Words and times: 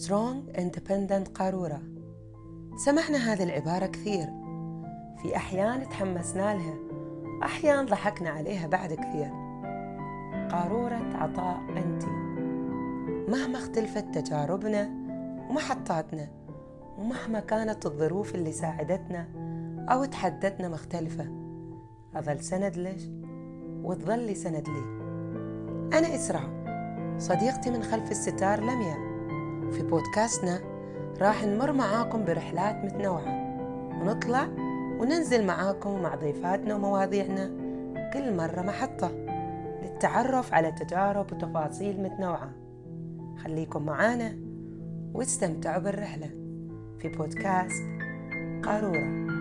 Strong 0.00 0.56
Independent 0.56 1.28
قارورة 1.34 1.82
سمعنا 2.76 3.18
هذه 3.32 3.42
العبارة 3.42 3.86
كثير. 3.86 4.26
في 5.22 5.36
أحيان 5.36 5.88
تحمسنا 5.88 6.54
لها 6.54 6.74
أحيان 7.42 7.86
ضحكنا 7.86 8.30
عليها 8.30 8.66
بعد 8.66 8.92
كثير. 8.92 9.30
قارورة 10.50 11.00
عطاء 11.14 11.60
أنت 11.76 12.04
مهما 13.30 13.58
اختلفت 13.58 14.18
تجاربنا 14.18 14.90
ومحطاتنا 15.50 16.28
ومهما 16.98 17.40
كانت 17.40 17.86
الظروف 17.86 18.34
اللي 18.34 18.52
ساعدتنا 18.52 19.28
أو 19.88 20.04
تحدتنا 20.04 20.68
مختلفة. 20.68 21.26
أظل 22.14 22.40
سند 22.40 22.76
لش 22.76 23.08
وتظلي 23.84 24.34
سند 24.34 24.68
لي. 24.68 24.82
أنا 25.98 26.14
إسراء 26.14 26.50
صديقتي 27.18 27.70
من 27.70 27.82
خلف 27.82 28.10
الستار 28.10 28.60
لميا 28.60 29.11
في 29.72 29.82
بودكاستنا 29.82 30.60
راح 31.20 31.44
نمر 31.44 31.72
معاكم 31.72 32.24
برحلات 32.24 32.84
متنوعة. 32.84 33.42
ونطلع 34.00 34.44
وننزل 35.00 35.46
معاكم 35.46 36.02
مع 36.02 36.14
ضيفاتنا 36.14 36.74
ومواضيعنا 36.74 37.46
كل 38.12 38.36
مرة 38.36 38.60
محطة. 38.60 39.10
للتعرف 39.82 40.54
على 40.54 40.72
تجارب 40.72 41.32
وتفاصيل 41.32 42.02
متنوعة. 42.02 42.50
خليكم 43.44 43.82
معانا 43.82 44.36
واستمتعوا 45.14 45.82
بالرحلة. 45.82 46.30
في 46.98 47.08
بودكاست 47.08 47.82
قارورة. 48.64 49.31